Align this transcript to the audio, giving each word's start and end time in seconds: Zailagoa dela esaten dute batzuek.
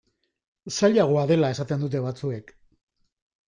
Zailagoa 0.75 1.27
dela 1.33 1.53
esaten 1.57 1.87
dute 1.87 2.05
batzuek. 2.09 2.51